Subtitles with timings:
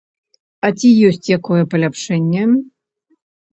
[0.69, 2.43] А ці ёсць якое паляпшэнне?